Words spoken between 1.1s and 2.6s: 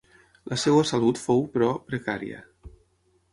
fou, però, precària.